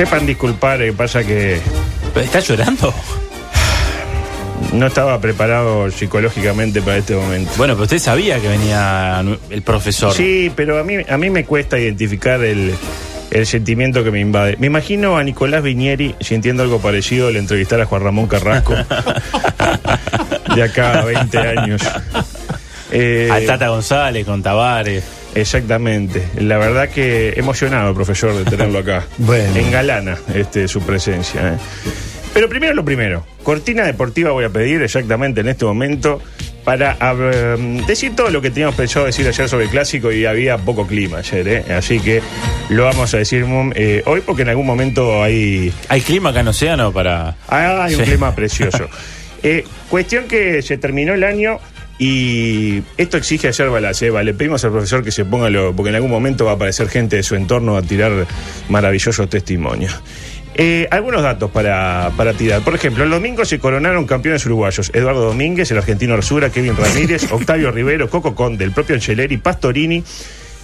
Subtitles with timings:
[0.00, 1.60] Sepan disculpar, que pasa que
[2.14, 2.94] ¿Estás llorando?
[4.72, 7.50] no estaba preparado psicológicamente para este momento.
[7.58, 10.14] Bueno, pero usted sabía que venía el profesor.
[10.14, 12.74] Sí, pero a mí, a mí me cuesta identificar el,
[13.30, 14.56] el sentimiento que me invade.
[14.58, 18.74] Me imagino a Nicolás Viñeri sintiendo algo parecido al entrevistar a Juan Ramón Carrasco
[20.54, 21.82] de acá a 20 años.
[22.90, 25.19] Eh, A Tata González con Tavares.
[25.34, 26.22] Exactamente.
[26.38, 29.04] La verdad que emocionado, profesor, de tenerlo acá.
[29.18, 29.56] Bueno.
[29.56, 31.54] Engalana este, su presencia.
[31.54, 31.58] ¿eh?
[32.34, 33.24] Pero primero lo primero.
[33.42, 36.20] Cortina deportiva voy a pedir exactamente en este momento
[36.64, 40.58] para eh, decir todo lo que teníamos pensado decir ayer sobre el clásico y había
[40.58, 41.48] poco clima ayer.
[41.48, 41.64] ¿eh?
[41.74, 42.20] Así que
[42.68, 46.40] lo vamos a decir mm, eh, hoy porque en algún momento hay, ¿Hay clima acá
[46.40, 47.36] en Océano para...?
[47.48, 48.06] Ah, hay un Sí.
[48.10, 48.88] clima precioso.
[49.42, 51.60] Eh, cuestión que se terminó el año
[52.00, 54.06] y esto exige hacer balance.
[54.06, 54.24] ¿eh?
[54.24, 55.76] Le pedimos al profesor que se ponga lo.
[55.76, 58.26] porque en algún momento va a aparecer gente de su entorno a tirar
[58.70, 60.02] maravillosos testimonios.
[60.54, 62.62] Eh, algunos datos para, para tirar.
[62.62, 64.90] Por ejemplo, el domingo se coronaron campeones uruguayos.
[64.94, 70.02] Eduardo Domínguez, el argentino Arzura, Kevin Ramírez, Octavio Rivero, Coco Conde, el propio Angeleri, Pastorini,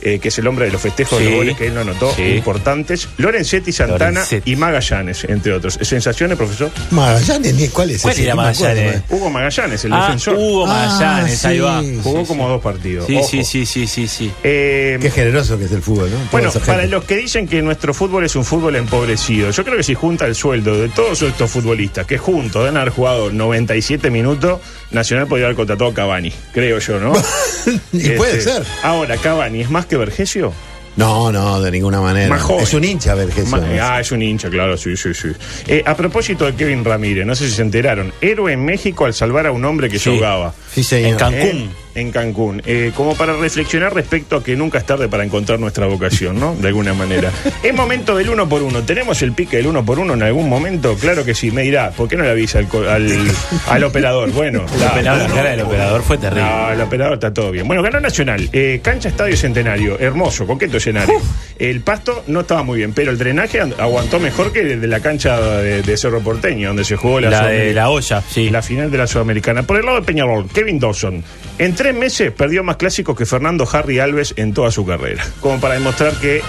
[0.09, 2.12] eh, que es el hombre de los festejos de los goles que él no anotó,
[2.15, 2.23] Sí.
[2.23, 4.53] importantes, Lorenzetti Santana Lorenzetti.
[4.53, 5.79] y Magallanes, entre otros.
[5.83, 6.71] ¿Sensaciones, profesor?
[6.91, 8.23] Magallanes, ¿cuál es ¿Cuál ese?
[8.25, 9.03] era Magallanes?
[9.11, 10.34] Hugo Magallanes, el Ah, defensor.
[10.37, 11.81] Hugo Magallanes, Ah, ahí va.
[11.83, 12.00] sí.
[12.03, 13.06] Jugó como dos partidos.
[13.06, 13.28] Sí, Ojo.
[13.28, 14.33] sí, sí, sí, sí, sí.
[14.45, 16.19] Eh, Qué generoso que es el fútbol, ¿no?
[16.31, 19.83] Bueno, para los que dicen que nuestro fútbol es un fútbol empobrecido, yo creo que
[19.83, 24.61] si junta el sueldo de todos estos futbolistas que juntos deben haber jugado 97 minutos,
[24.93, 27.12] Nacional podría haber contratado a Cavani, creo yo, ¿no?
[27.93, 28.62] y puede Este, ser.
[28.84, 30.53] Ahora, ¿Cavani es más que Vergesio?
[30.97, 32.29] No, no, de ninguna manera.
[32.31, 32.62] Más joven.
[32.62, 33.51] Es un hincha, Vergesio.
[33.51, 35.29] Ma- Ah, es un hincha, claro, sí, sí, sí.
[35.69, 39.12] Eh, a propósito de Kevin Ramírez, no sé si se enteraron, héroe en México al
[39.12, 40.11] salvar a un hombre que se Sí.
[40.17, 40.55] ahogaba.
[40.73, 41.11] Sí, señor.
[41.11, 41.41] En Cancún.
[41.49, 42.62] En, en Cancún.
[42.65, 46.55] Eh, como para reflexionar respecto a que nunca es tarde para encontrar nuestra vocación, ¿no?
[46.55, 47.33] De alguna manera.
[47.62, 48.83] es momento del uno por uno.
[48.83, 50.95] ¿Tenemos el pique del uno por uno en algún momento?
[50.95, 51.51] Claro que sí.
[51.51, 53.09] Me dirá, ¿por qué no le avisa al, al,
[53.69, 54.31] al operador?
[54.33, 56.43] Bueno, El operador, la cara del operador fue terrible.
[56.49, 57.67] No, el operador está todo bien.
[57.67, 58.49] Bueno, ganó Nacional.
[58.53, 59.99] Eh, cancha Estadio Centenario.
[59.99, 61.21] Hermoso, coqueto escenario.
[61.59, 65.01] El pasto no estaba muy bien, pero el drenaje aguantó mejor que el de la
[65.01, 68.51] cancha de, de Cerro Porteño, donde se jugó la, La de olla, sí.
[68.51, 69.63] La final de la Sudamericana.
[69.63, 71.25] Por el lado de Peñarol, Kevin Dawson.
[71.59, 75.24] En tres meses perdió más clásicos que Fernando Harry Alves en toda su carrera.
[75.38, 76.42] Como para demostrar que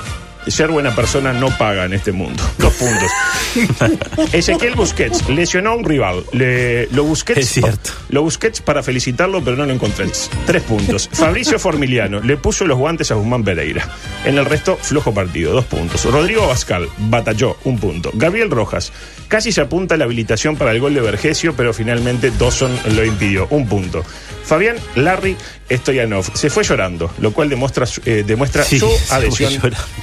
[0.48, 2.44] ser buena persona no paga en este mundo.
[2.58, 3.12] Dos puntos.
[4.34, 6.24] Ezequiel Busquets lesionó a un rival.
[6.32, 7.92] Le- lo Busquets Es cierto.
[8.10, 9.98] Lo Busquets para felicitarlo, pero no lo encontré.
[10.46, 11.10] Tres puntos.
[11.14, 13.88] Fabricio Formiliano le puso los guantes a Guzmán Pereira.
[14.26, 16.06] En el resto, flojo partido, dos puntos.
[16.06, 18.12] Rodrigo Abascal batalló, un punto.
[18.14, 18.92] Gabriel Rojas
[19.28, 23.04] casi se apunta a la habilitación para el gol de Vergesio, pero finalmente Dawson lo
[23.04, 24.04] impidió, un punto.
[24.46, 25.36] Fabián Larry
[25.70, 29.52] Stoyanov se fue llorando, lo cual demuestra, su- eh, demuestra Sí, su adhesión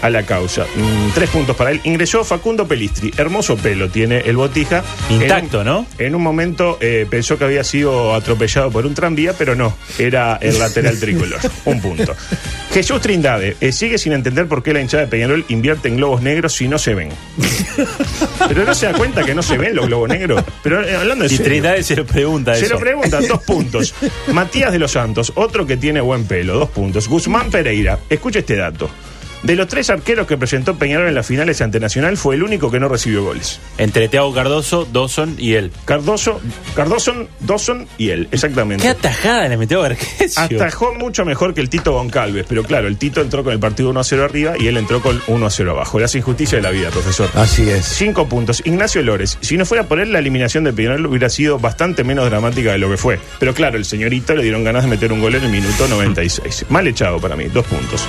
[0.03, 0.34] a la causa.
[0.41, 1.81] Mm, tres puntos para él.
[1.85, 3.13] Ingresó Facundo Pelistri.
[3.17, 4.83] Hermoso pelo tiene el botija.
[5.11, 5.87] Intacto, En ¿no?
[5.99, 9.77] En un momento eh, pensó que había sido atropellado por un tranvía, pero no.
[9.99, 11.39] Era el lateral tricolor.
[11.65, 12.15] un punto.
[12.73, 16.23] Jesús Trindade eh, sigue sin entender por qué la hinchada de Peñarol invierte en globos
[16.23, 17.11] negros si no se ven.
[18.49, 20.43] pero no se da cuenta que no se ven los globos negros.
[20.63, 21.53] Pero eh, hablando de Y serio.
[21.53, 22.75] Trinidad se lo pregunta Se eso.
[22.75, 23.95] lo preguntan, dos puntos.
[24.33, 27.09] Matías de los Santos, otro que tiene buen pelo, dos puntos.
[27.09, 28.91] Guzmán Pereira, escucha este dato.
[29.45, 32.71] De los tres arqueros que presentó Peñarol en las finales ante Nacional, fue el único
[32.71, 33.61] que no recibió goles.
[33.77, 35.71] Entre Teago Cardoso, Dawson y él.
[35.85, 36.41] Cardoso,
[36.75, 38.83] Cardoso, Dawson y él, exactamente.
[38.83, 40.43] ¿Qué atajada le metió a Vergesio?
[40.43, 43.91] Atajó mucho mejor que el Tito Goncalves, pero claro, el Tito entró con el partido
[43.91, 46.01] 1 a 0 arriba y él entró con 1 a 0 abajo.
[46.01, 47.29] Las injusticias de la vida, profesor.
[47.35, 47.85] Así es.
[47.85, 48.63] Cinco puntos.
[48.65, 49.37] Ignacio Lores.
[49.43, 52.79] Si no fuera por él, la eliminación de Peñarol hubiera sido bastante menos dramática de
[52.79, 53.21] lo que fue.
[53.39, 56.65] Pero claro, el señorito le dieron ganas de meter un gol en el minuto 96.
[56.71, 58.09] Mal echado para mí, dos puntos.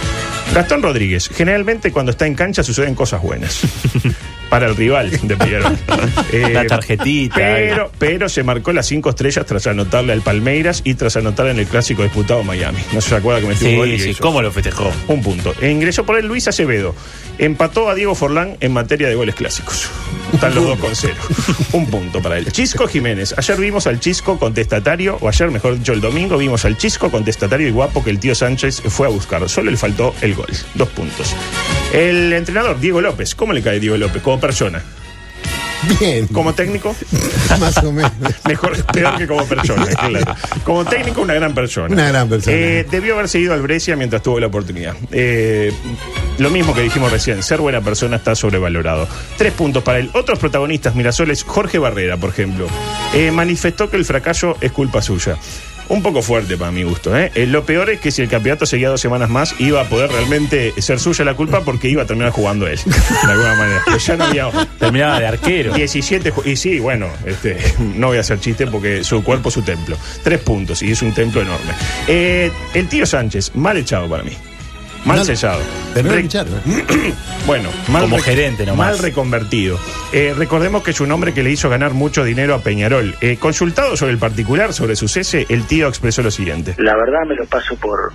[0.54, 1.25] Gastón Rodríguez.
[1.34, 3.62] Generalmente cuando está en cancha suceden cosas buenas.
[4.50, 5.78] para el rival de Peñarol.
[6.32, 7.36] Eh, La tarjetita.
[7.36, 11.60] Pero, pero se marcó las cinco estrellas tras anotarle al Palmeiras y tras anotar en
[11.60, 12.80] el clásico disputado en Miami.
[12.94, 14.20] No se acuerda que metió un gol y Sí, sí.
[14.20, 14.92] ¿cómo lo festejó?
[15.08, 15.54] Un punto.
[15.62, 16.94] E ingresó por él Luis Acevedo.
[17.38, 19.90] Empató a Diego Forlán en materia de goles clásicos.
[20.34, 21.16] Están los dos con cero.
[21.74, 22.52] Un punto para él.
[22.52, 23.34] Chisco Jiménez.
[23.38, 27.68] Ayer vimos al Chisco contestatario, o ayer, mejor dicho, el domingo, vimos al Chisco contestatario
[27.68, 29.48] y guapo que el tío Sánchez fue a buscar.
[29.50, 30.48] Solo le faltó el gol.
[30.74, 31.36] Dos puntos.
[31.96, 33.36] El entrenador, Diego López.
[33.36, 34.22] ¿Cómo le cae Diego López?
[34.22, 34.84] Como persona.
[36.00, 36.28] Bien.
[36.28, 36.96] Como técnico,
[37.60, 38.12] Más o menos.
[38.48, 40.36] mejor, peor que como persona, claro.
[40.64, 41.94] Como técnico, una gran persona.
[41.94, 42.56] Una gran persona.
[42.56, 44.96] Eh, debió haber seguido al Brescia mientras tuvo la oportunidad.
[45.12, 45.72] Eh,
[46.38, 49.08] lo mismo que dijimos recién, ser buena persona está sobrevalorado.
[49.38, 50.10] Tres puntos para él.
[50.14, 52.68] Otros protagonistas, Mirasoles, Jorge Barrera, por ejemplo,
[53.14, 55.38] eh, manifestó que el fracaso es culpa suya.
[55.88, 57.16] Un poco fuerte para mi gusto.
[57.16, 57.32] ¿eh?
[57.36, 60.12] Eh, lo peor es que si el campeonato seguía dos semanas más, iba a poder
[60.12, 62.80] realmente ser suya la culpa porque iba a terminar jugando él.
[62.86, 63.84] De alguna manera.
[63.98, 64.50] Ya no había.
[64.80, 65.74] Terminaba de arquero.
[65.74, 67.58] 17 ju- y sí, bueno, este,
[67.96, 69.98] no voy a hacer chiste porque su cuerpo es su templo.
[70.24, 71.72] Tres puntos y es un templo enorme.
[72.08, 74.32] Eh, el tío Sánchez, mal echado para mí.
[75.06, 75.62] Mal Mal- sellado.
[75.94, 76.54] Pero no Re- hincharon.
[77.46, 78.88] bueno, mal Como re- gerente nomás.
[78.94, 79.80] Mal reconvertido.
[80.12, 83.16] Eh, recordemos que es un hombre que le hizo ganar mucho dinero a Peñarol.
[83.22, 86.76] Eh, consultado sobre el particular, sobre su cese, el tío expresó lo siguiente.
[86.80, 88.12] La verdad me lo paso por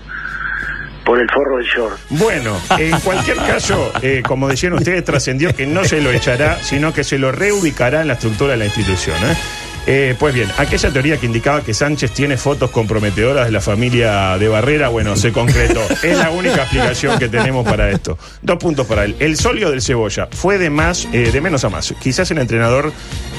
[1.05, 1.99] por el forro del short.
[2.11, 6.93] Bueno, en cualquier caso, eh, como decían ustedes, trascendió que no se lo echará, sino
[6.93, 9.17] que se lo reubicará en la estructura de la institución.
[9.25, 9.37] ¿eh?
[9.87, 14.37] Eh, pues bien, aquella teoría que indicaba que Sánchez tiene fotos comprometedoras de la familia
[14.39, 15.81] de Barrera, bueno, se concretó.
[16.03, 18.19] es la única explicación que tenemos para esto.
[18.43, 19.17] Dos puntos para él.
[19.19, 21.95] El solio del Cebolla fue de más, eh, de menos a más.
[22.01, 22.93] Quizás el entrenador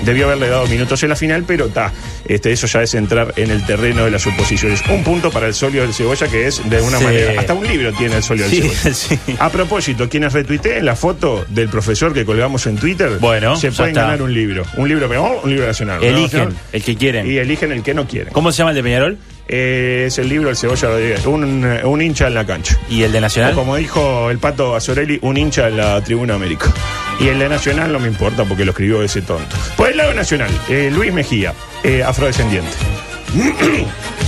[0.03, 1.91] debió haberle dado minutos en la final, pero está.
[2.25, 4.81] Este, eso ya es entrar en el terreno de las suposiciones.
[4.89, 7.03] Un punto para el solio del Cebolla, que es de una Sí.
[7.05, 7.39] manera.
[7.39, 8.93] Hasta un libro tiene el solio del Cebolla.
[8.93, 9.19] sí.
[9.39, 13.91] A propósito, quienes retuiteen la foto del profesor que colgamos en Twitter, Bueno, se pueden
[13.91, 14.01] está.
[14.03, 14.63] ganar un libro.
[14.77, 15.99] Un libro peor, un libro nacional.
[16.01, 16.30] ¿no?
[16.37, 17.29] Eligen el que quieren.
[17.29, 18.33] Y eligen el que no quieren.
[18.33, 19.17] ¿Cómo se llama el de Peñarol?
[19.47, 22.77] Eh, es el libro del Cebolla Rodríguez, un, un hincha en la cancha.
[22.89, 23.53] ¿Y el de O Nacional?
[23.53, 26.71] como dijo el pato Azorelli, un hincha en la Tribuna América.
[27.19, 29.55] Y el de Nacional no me importa porque lo escribió ese tonto.
[29.75, 32.71] Por el lado nacional, eh, Luis Mejía, eh, afrodescendiente.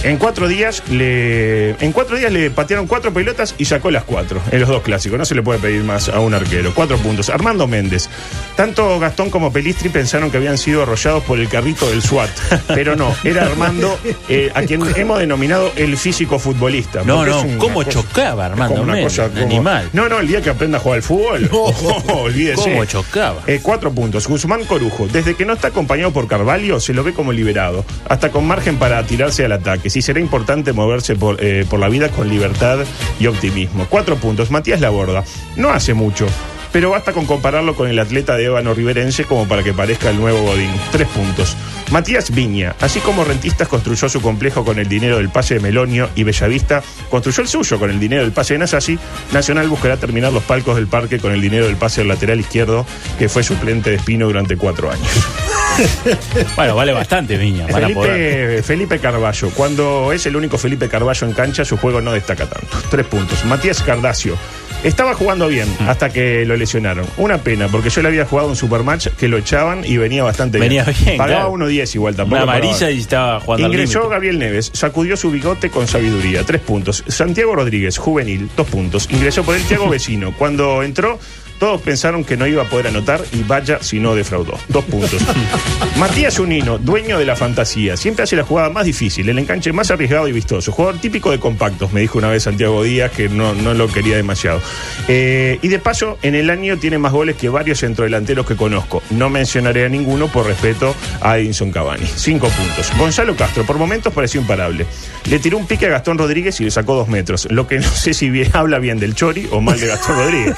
[0.04, 4.42] En cuatro días le en cuatro días le patearon cuatro pelotas y sacó las cuatro
[4.52, 5.18] en los dos clásicos.
[5.18, 6.74] No se le puede pedir más a un arquero.
[6.76, 7.30] Cuatro puntos.
[7.30, 8.10] Armando Méndez.
[8.58, 12.30] Tanto Gastón como Pelistri pensaron que habían sido arrollados por el carrito del SWAT,
[12.68, 13.16] pero no.
[13.24, 13.98] Era Armando
[14.28, 17.04] eh, a quien hemos denominado el físico futbolista.
[17.06, 19.12] No, no, ¿cómo cosa- chocaba Armando como una Méndez?
[19.14, 19.90] cosa como- animal.
[19.94, 21.50] No, no, el día que aprenda a jugar al fútbol.
[21.54, 21.60] No,
[22.24, 22.62] olvídese.
[22.64, 23.42] ¿Cómo chocaba?
[23.48, 24.28] Eh, cuatro puntos.
[24.28, 25.08] Guzmán Corujo.
[25.08, 27.86] Desde que no está acompañado por Carvalho, se lo ve como liberado.
[28.10, 29.90] Hasta con margen para tirarse al ataque.
[29.94, 32.80] Sí será importante moverse por, eh, por la vida con libertad
[33.20, 33.86] y optimismo.
[33.88, 34.50] Cuatro puntos.
[34.50, 35.24] Matías Laborda.
[35.56, 36.26] No hace mucho.
[36.74, 40.18] Pero basta con compararlo con el atleta de Ébano Riverense como para que parezca el
[40.18, 40.72] nuevo Godín.
[40.92, 41.56] Tres puntos.
[41.92, 46.10] Matías Viña, así como Rentistas construyó su complejo con el dinero del pase de Melonio
[46.16, 46.82] y Bellavista,
[47.12, 48.98] construyó el suyo con el dinero del pase de Nasasi,
[49.32, 52.86] Nacional buscará terminar los palcos del parque con el dinero del pase del lateral izquierdo,
[53.20, 55.08] que fue suplente de Espino durante cuatro años.
[56.56, 57.66] Bueno, vale bastante, Viña.
[57.66, 57.96] Poder.
[57.96, 59.50] Felipe, Felipe Carballo.
[59.52, 62.78] Cuando es el único Felipe Carballo en cancha, su juego no destaca tanto.
[62.92, 63.44] Tres puntos.
[63.46, 64.38] Matías Cardacio.
[64.84, 65.90] Estaba jugando bien Mm.
[65.90, 67.06] hasta que lo lesionaron.
[67.18, 70.60] Una pena, porque yo le había jugado un supermatch que lo echaban y venía bastante
[70.60, 71.52] Venía bien, Pagaba claro.
[71.54, 72.36] 1.10 igual, tampoco.
[72.44, 72.68] Una pagaba.
[72.68, 74.10] amarilla y estaba jugando al Ingresó.
[74.10, 77.04] Gabriel Neves, sacudió su bigote con sabiduría, tres puntos.
[77.08, 79.08] Santiago Rodríguez, juvenil, dos puntos.
[79.10, 80.34] Ingresó por el Thiago Vecino.
[80.38, 81.18] Cuando entró,
[81.64, 84.60] todos pensaron que no iba a poder anotar y vaya si no defraudó.
[84.68, 85.22] Dos puntos.
[85.98, 89.90] Matías Unino, dueño de la fantasía, siempre hace la jugada más difícil, el enganche más
[89.90, 90.74] arriesgado y vistoso.
[90.74, 94.18] Jugador típico de compactos, me dijo una vez Santiago Díaz, que no, no lo quería
[94.18, 94.62] demasiado.
[95.08, 99.02] Eh, y de paso, en el año tiene más goles que varios centrodelanteros que conozco.
[99.12, 102.08] No mencionaré a ninguno por respeto a Edinson Cavani.
[102.14, 102.92] Cinco puntos.
[102.98, 104.86] Gonzalo Castro, por momentos pareció imparable.
[105.30, 107.48] Le tiró un pique a Gastón Rodríguez y le sacó dos metros.
[107.50, 110.56] Lo que no sé si bien habla bien del Chori o mal de Gastón Rodríguez.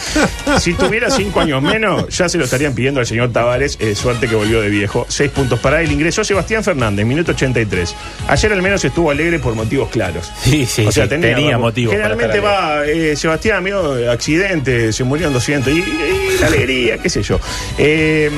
[0.60, 3.78] Si tuviera cinco años menos, ya se lo estarían pidiendo al señor Tavares.
[3.80, 5.06] eh, suerte que volvió de viejo.
[5.10, 5.92] Seis puntos para él.
[5.92, 7.96] Ingresó Sebastián Fernández, minuto 83.
[8.28, 10.32] Ayer al menos estuvo alegre por motivos claros.
[10.44, 15.04] Sí, sí, O sea, sí, tenía, tenía motivos Generalmente va, eh, Sebastián, amigo, accidente, se
[15.04, 15.72] murieron 200.
[15.74, 17.40] Y, y la alegría, qué sé yo.
[17.78, 18.30] Eh,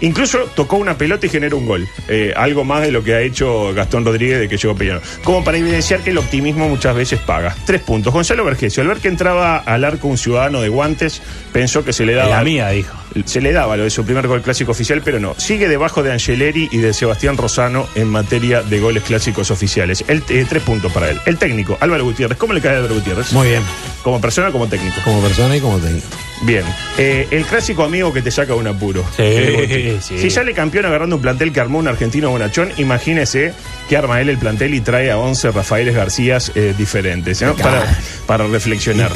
[0.00, 1.88] incluso tocó una pelota y generó un gol.
[2.08, 5.02] Eh, algo más de lo que ha hecho Gastón Rodríguez de que llegó Peñarol.
[5.24, 7.54] Como para evidenciar que el optimismo muchas veces paga.
[7.66, 8.12] Tres puntos.
[8.12, 12.04] Gonzalo Vergesio, al ver que entraba al arco un ciudadano de guantes, pensó que se
[12.04, 12.30] le daba.
[12.30, 12.96] La mía, dijo.
[13.24, 15.34] Se le daba lo de su primer gol clásico oficial, pero no.
[15.38, 20.04] Sigue debajo de Angeleri y de Sebastián Rosano en materia de goles clásicos oficiales.
[20.08, 21.20] El, eh, tres puntos para él.
[21.26, 22.38] El técnico, Álvaro Gutiérrez.
[22.38, 23.32] ¿Cómo le cae a Álvaro Gutiérrez?
[23.32, 23.62] Muy bien.
[24.02, 24.96] Como persona o como técnico.
[25.04, 26.06] Como persona y como técnico.
[26.42, 26.64] Bien.
[26.96, 29.04] Eh, el clásico amigo que te saca un apuro.
[29.16, 30.18] Sí, sí.
[30.18, 33.52] Si sale campeón agarrando un plantel que armó un argentino bonachón, imagínese
[33.88, 37.56] que arma él el plantel y trae a 11 Rafaeles Garcías eh, diferentes, ¿no?
[37.56, 37.84] para,
[38.26, 39.10] para reflexionar.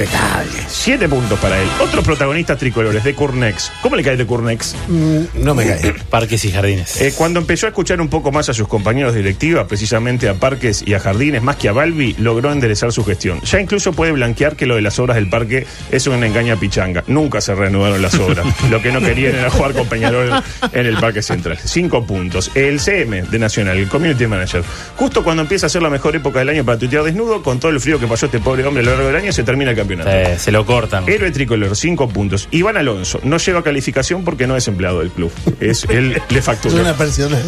[0.68, 1.68] Siete puntos para él.
[1.80, 3.70] Otros protagonistas tricolores de Curnex.
[3.82, 4.74] ¿Cómo le cae de Curnex?
[4.88, 5.92] Mm, No me cae.
[6.10, 7.00] Parques y jardines.
[7.00, 10.34] Eh, cuando empezó a escuchar un poco más a sus compañeros de directiva, precisamente a
[10.34, 13.40] Parques y a Jardines, más que a Balbi, logró enderezar su gestión.
[13.42, 17.04] Ya incluso puede blanquear que lo de las obras del parque es una engaña pichanga.
[17.06, 18.46] Nunca se reanudaron las obras.
[18.70, 20.30] lo que no querían era jugar con Peñarol
[20.72, 21.58] en el Parque Central.
[21.62, 22.50] Cinco puntos.
[22.54, 24.61] El CM de Nacional, el Community Manager.
[24.96, 27.70] Justo cuando empieza a ser la mejor época del año para tuitear desnudo, con todo
[27.70, 29.76] el frío que pasó este pobre hombre a lo largo del año, se termina el
[29.76, 30.10] campeonato.
[30.10, 31.08] Eh, se lo cortan.
[31.08, 32.48] Héroe tricolor, cinco puntos.
[32.50, 35.32] Iván Alonso no lleva calificación porque no es empleado del club.
[35.60, 36.74] Es, él le factura.
[36.74, 37.42] Suena personal.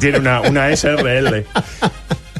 [0.00, 1.44] Tiene una, una SRL.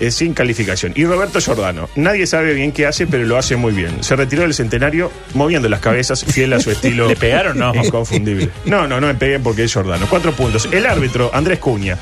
[0.00, 0.94] Es sin calificación.
[0.96, 1.90] Y Roberto Giordano.
[1.94, 4.02] Nadie sabe bien qué hace, pero lo hace muy bien.
[4.02, 7.06] Se retiró del centenario moviendo las cabezas, fiel a su estilo.
[7.06, 7.74] ¿Le pegaron, no?
[7.74, 8.48] Inconfundible.
[8.64, 10.06] No, no, no me pegué porque es Giordano.
[10.08, 10.68] Cuatro puntos.
[10.72, 11.98] El árbitro, Andrés Cuña.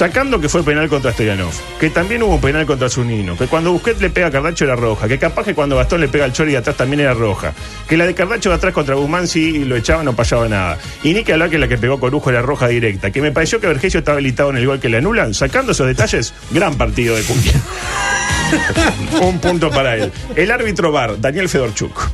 [0.00, 3.70] Sacando que fue penal contra Stoyanov, que también hubo un penal contra Zunino, que cuando
[3.70, 6.32] Busquets le pega a Cardacho era roja, que capaz que cuando Gastón le pega al
[6.32, 7.52] Chori de atrás también era roja,
[7.86, 10.78] que la de Cardacho de atrás contra Guzmán si lo echaba no pasaba nada.
[11.02, 13.60] Y ni que hablar que la que pegó Corujo era roja directa, que me pareció
[13.60, 15.34] que Vergesio estaba habilitado en el gol que le anulan.
[15.34, 17.52] Sacando esos detalles, gran partido de Cuña.
[19.20, 20.10] un punto para él.
[20.34, 22.08] El árbitro VAR, Daniel Fedorchuk.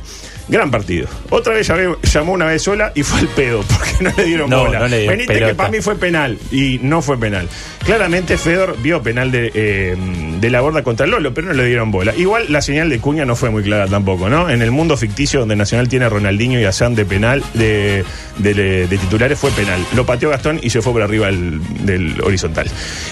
[0.49, 1.07] Gran partido.
[1.29, 1.69] Otra vez
[2.13, 4.79] llamó una vez sola y fue el pedo, porque no le dieron No, bola.
[4.79, 6.37] no le dio Venite que para mí fue penal.
[6.51, 7.47] Y no fue penal.
[7.85, 9.95] Claramente Fedor vio penal de, eh,
[10.39, 12.13] de la borda contra Lolo, pero no le dieron bola.
[12.15, 14.49] Igual la señal de Cuña no fue muy clara tampoco, ¿no?
[14.49, 18.03] En el mundo ficticio donde Nacional tiene a Ronaldinho y a Sam de penal, de,
[18.37, 19.79] de- de titulares, fue penal.
[19.95, 22.67] Lo pateó Gastón y se fue por arriba del, del horizontal.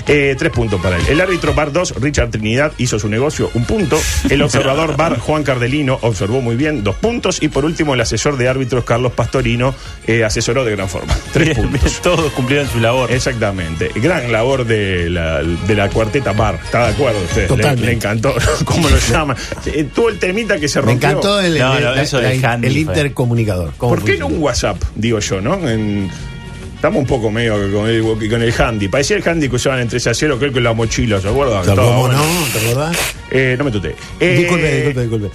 [0.07, 1.03] Eh, tres puntos para él.
[1.09, 3.97] El árbitro Bar 2, Richard Trinidad, hizo su negocio, un punto.
[4.29, 7.24] El observador Bar, Juan Cardelino, observó muy bien, dos puntos.
[7.41, 9.73] Y por último, el asesor de árbitros, Carlos Pastorino,
[10.07, 11.15] eh, asesoró de gran forma.
[11.33, 11.83] Tres Bien, puntos.
[11.83, 13.11] bien, todos cumplieron su labor.
[13.11, 13.89] Exactamente.
[13.95, 16.59] Gran labor de la, de la cuarteta bar.
[16.63, 17.49] ¿Está de acuerdo usted?
[17.51, 18.33] Le, le encantó.
[18.65, 19.35] ¿Cómo lo llama?
[19.65, 21.09] Eh, Tuvo el temita que se Me rompió.
[21.09, 23.73] encantó el, No, el- no, la- eso la- el intercomunicador.
[23.77, 24.81] ¿Cómo ¿Por qué no un WhatsApp?
[24.95, 25.67] Digo yo, ¿no?
[25.67, 26.09] En-
[26.75, 28.89] Estamos un poco medio con el, con el handy.
[28.89, 31.65] Parecía el handy que usaban en 3 a 0, creo que la mochila, ¿se acuerdan?
[31.75, 32.21] ¿Cómo no?
[32.53, 32.97] ¿Te acordás?
[33.31, 33.95] Eh, no me tuteé.
[34.19, 35.29] Eh, disculpe, disculpe, disculpe.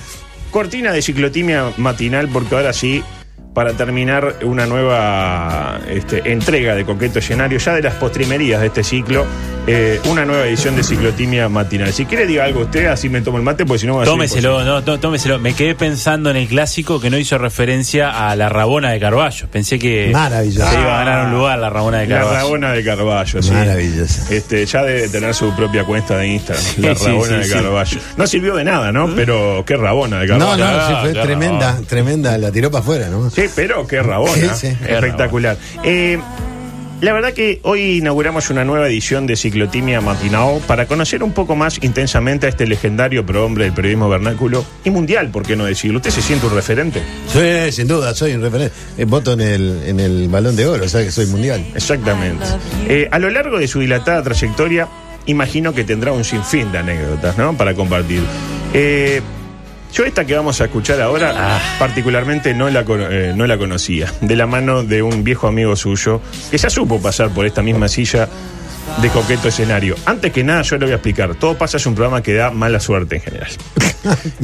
[0.51, 3.03] Cortina de ciclotimia matinal, porque ahora sí,
[3.55, 8.83] para terminar una nueva este, entrega de Coqueto Escenario, ya de las postrimerías de este
[8.83, 9.27] ciclo,
[9.73, 11.93] eh, una nueva edición de ciclotimia matinal.
[11.93, 14.05] Si quiere, diga algo usted, así me tomo el mate, porque si no va a
[14.05, 15.39] ser Tómeselo, no, tó- tómeselo.
[15.39, 19.47] Me quedé pensando en el clásico que no hizo referencia a la Rabona de Carballo.
[19.49, 20.69] Pensé que Maravilloso.
[20.71, 22.37] se iba a ganar un lugar la Rabona de La Carballo.
[22.39, 23.51] Rabona de Carballo, sí.
[23.53, 24.23] Maravilloso.
[24.33, 27.45] Este, ya debe tener su propia cuenta de Instagram, Sí, la sí, Rabona sí, de
[27.45, 27.53] sí.
[27.53, 27.99] Carballo.
[28.17, 29.15] No sirvió de nada, ¿no?
[29.15, 30.65] Pero qué Rabona de No, Carballo.
[30.65, 32.39] no, Ah, sí, fue tremenda, tremenda.
[32.39, 33.31] La tiró para afuera, ¿no?
[33.31, 34.33] Sí, pero qué rabona.
[34.55, 34.77] Sí, sí.
[34.87, 35.57] Espectacular.
[35.85, 36.19] Eh,
[37.01, 41.57] la verdad que hoy inauguramos una nueva edición de Ciclotimia Matinao para conocer un poco
[41.57, 45.99] más intensamente a este legendario prohombre del periodismo vernáculo y mundial, ¿por qué no decirlo?
[45.99, 47.03] ¿Usted se siente un referente?
[47.29, 48.75] Sí, sin duda, soy un referente.
[48.99, 51.65] Eh, voto en el, en el balón de oro, o sea que soy mundial.
[51.75, 52.45] Exactamente.
[52.89, 54.89] Eh, a lo largo de su dilatada trayectoria,
[55.27, 57.57] imagino que tendrá un sinfín de anécdotas, ¿no?
[57.57, 58.23] Para compartir.
[58.75, 59.23] Eh,
[59.93, 61.61] yo esta que vamos a escuchar ahora, Ah.
[61.79, 64.13] particularmente no la, cono- eh, no la conocía.
[64.21, 66.21] De la mano de un viejo amigo suyo,
[66.51, 68.29] que ya supo pasar por esta misma silla
[69.03, 69.95] de coqueto escenario.
[70.07, 71.35] Antes que nada, yo le voy a explicar.
[71.37, 73.51] Todo pasa es un programa que da mala suerte en general.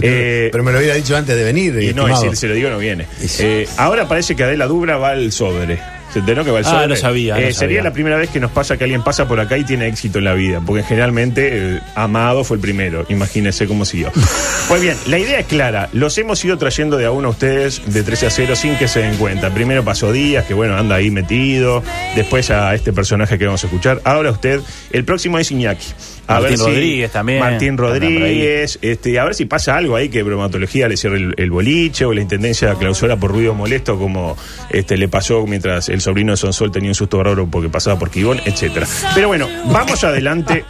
[0.03, 1.75] Eh, Pero me lo hubiera dicho antes de venir.
[1.83, 3.07] y no, si se lo digo, no viene.
[3.39, 5.79] Eh, ahora parece que Adela Dubra va al sobre.
[6.13, 6.89] ¿Se enteró que va al Ah, sobre?
[6.89, 7.83] no sabía, no Eh, Sería sabía.
[7.83, 10.25] la primera vez que nos pasa que alguien pasa por acá y tiene éxito en
[10.25, 10.61] la vida.
[10.65, 13.05] Porque generalmente eh, Amado fue el primero.
[13.09, 14.11] Imagínense cómo siguió.
[14.69, 15.89] Pues bien, la idea es clara.
[15.93, 18.89] Los hemos ido trayendo de a uno a ustedes de 13 a 0 sin que
[18.89, 19.55] se den cuenta.
[19.55, 21.85] Primero pasó Díaz, que bueno, anda ahí metido.
[22.17, 24.01] Después a este personaje que vamos a escuchar.
[24.03, 24.61] Ahora usted.
[24.91, 25.87] El próximo es Iñaki.
[26.27, 27.39] A Martín ver si- Rodríguez también.
[27.39, 28.19] Martín Andan por ahí.
[28.19, 28.79] Rodríguez.
[28.83, 32.13] Este, a ver si pasa algo ahí que bromatología le cierre el, el boliche o
[32.13, 34.37] la intendencia clausura por ruido molesto como
[34.71, 38.11] este, le pasó mientras el sobrino de Sonsol tenía un susto raro porque pasaba por
[38.11, 38.87] Quibón, etcétera.
[39.15, 40.65] Pero bueno, vamos adelante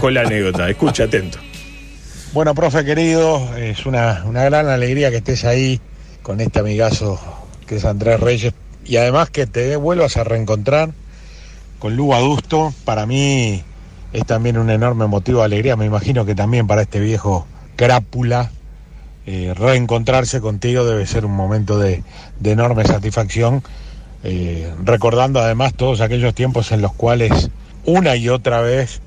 [0.00, 0.68] con la anécdota.
[0.68, 1.38] Escucha, atento.
[2.32, 5.80] Bueno, profe querido, es una, una gran alegría que estés ahí
[6.22, 7.18] con este amigazo
[7.66, 8.52] que es Andrés Reyes
[8.84, 10.90] y además que te vuelvas a reencontrar
[11.78, 12.74] con Lugo Adusto.
[12.84, 13.62] Para mí
[14.12, 18.50] es también un enorme motivo de alegría, me imagino que también para este viejo crápula
[19.24, 22.02] eh, reencontrarse contigo debe ser un momento de
[22.44, 23.62] enorme satisfacción,
[24.28, 27.48] eh, recordando además todos aquellos tiempos en los cuales
[27.84, 29.00] una y otra vez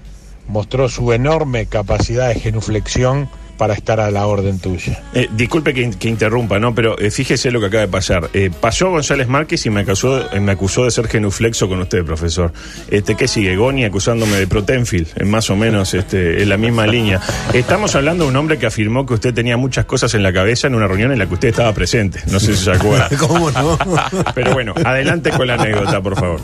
[0.47, 5.03] mostró su enorme capacidad de genuflexión para estar a la orden tuya.
[5.13, 6.73] Eh, disculpe que, que interrumpa, ¿no?
[6.73, 8.29] Pero eh, fíjese lo que acaba de pasar.
[8.33, 12.05] Eh, pasó González Márquez y me acusó, eh, me acusó de ser genuflexo con usted,
[12.05, 12.53] profesor.
[12.89, 13.57] Este, ¿Qué sigue?
[13.57, 17.19] Goni acusándome de Protenfil, en más o menos este, en la misma línea.
[17.53, 20.67] Estamos hablando de un hombre que afirmó que usted tenía muchas cosas en la cabeza
[20.67, 22.21] en una reunión en la que usted estaba presente.
[22.31, 23.09] No sé si se acuerda.
[23.19, 23.77] ¿Cómo no?
[24.35, 26.39] Pero bueno, adelante con la anécdota, por favor.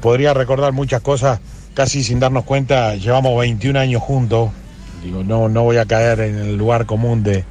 [0.00, 1.40] Podría recordar muchas cosas
[1.74, 2.94] casi sin darnos cuenta.
[2.94, 4.50] Llevamos 21 años juntos.
[5.04, 7.44] Digo, no, no voy a caer en el lugar común de,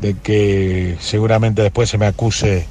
[0.00, 2.66] de que seguramente después se me acuse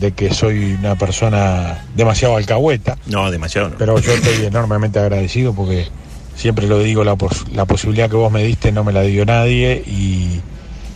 [0.00, 2.96] de que soy una persona demasiado alcahueta.
[3.06, 3.76] No, demasiado no.
[3.78, 5.86] Pero yo estoy enormemente agradecido porque
[6.34, 9.24] siempre lo digo, la, pos- la posibilidad que vos me diste no me la dio
[9.24, 10.40] nadie y,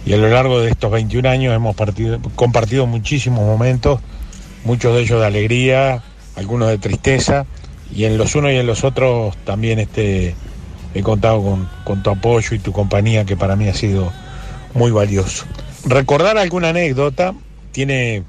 [0.04, 4.00] y a lo largo de estos 21 años hemos partido- compartido muchísimos momentos,
[4.64, 6.02] muchos de ellos de alegría,
[6.36, 7.46] algunos de tristeza
[7.94, 10.34] y en los unos y en los otros también este,
[10.94, 11.42] he contado
[11.84, 14.12] con, tu apoyo y tu compañía que para mí ha sido
[14.74, 15.44] muy valioso.
[15.84, 17.34] Recordar alguna anécdota
[17.72, 18.22] tiene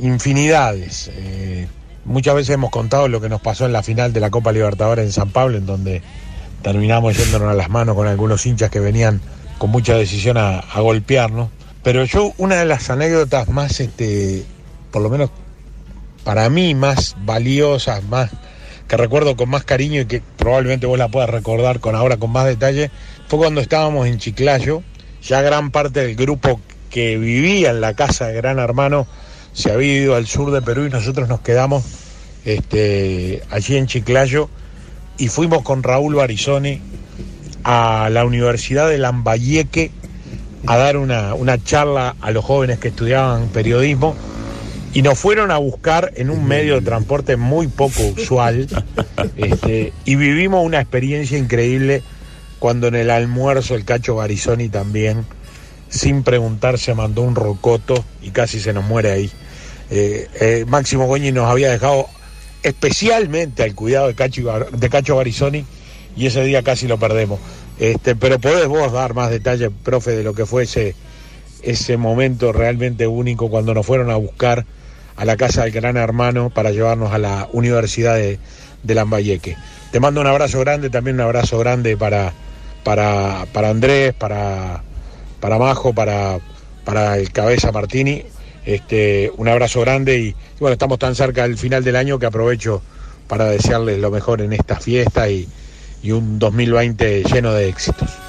[0.00, 1.10] infinidades.
[1.12, 1.66] Eh,
[2.04, 5.04] muchas veces hemos contado lo que nos pasó en la final de la Copa Libertadores
[5.04, 6.02] en San Pablo, en donde
[6.62, 9.20] terminamos yéndonos a las manos con algunos hinchas que venían
[9.58, 11.50] con mucha decisión a, a golpearnos.
[11.82, 14.44] Pero yo, una de las anécdotas más, este,
[14.90, 15.30] por lo menos
[16.24, 18.30] para mí, más valiosas, más
[18.88, 22.32] que recuerdo con más cariño y que probablemente vos la puedas recordar con ahora con
[22.32, 22.90] más detalle,
[23.28, 24.82] fue cuando estábamos en Chiclayo,
[25.22, 29.06] ya gran parte del grupo que vivía en la casa de Gran Hermano
[29.52, 31.84] se había ido al sur de Perú y nosotros nos quedamos
[32.44, 34.48] este, allí en Chiclayo.
[35.18, 36.80] Y fuimos con Raúl Barizoni
[37.64, 39.90] a la Universidad de Lambayeque
[40.66, 44.14] a dar una, una charla a los jóvenes que estudiaban periodismo
[44.94, 48.68] y nos fueron a buscar en un medio de transporte muy poco usual
[49.36, 52.02] este, y vivimos una experiencia increíble
[52.58, 55.24] cuando en el almuerzo el Cacho Barizoni también,
[55.88, 59.30] sin preguntar, se mandó un rocoto y casi se nos muere ahí.
[59.90, 62.06] Eh, eh, Máximo Goñi nos había dejado
[62.62, 64.42] especialmente al cuidado de Cacho,
[64.72, 65.64] de Cacho Barizoni
[66.16, 67.38] y ese día casi lo perdemos.
[67.78, 70.96] Este, pero podés vos dar más detalles, profe, de lo que fue ese,
[71.62, 74.66] ese momento realmente único cuando nos fueron a buscar
[75.18, 78.38] a la casa del gran hermano para llevarnos a la Universidad de,
[78.84, 79.56] Lambayeque.
[79.90, 82.32] Te mando un abrazo grande, también un abrazo grande para,
[82.84, 84.82] para, para Andrés, para,
[85.40, 86.38] para Majo, para,
[86.84, 88.22] para el Cabeza Martini.
[88.64, 92.26] Este, un abrazo grande y, y bueno, estamos tan cerca del final del año que
[92.26, 92.80] aprovecho
[93.26, 95.48] para desearles lo mejor en esta fiesta y,
[96.02, 98.27] y un 2020 lleno de éxitos.